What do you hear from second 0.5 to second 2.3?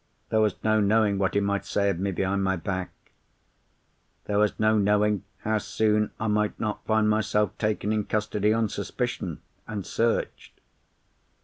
no knowing what he might say of me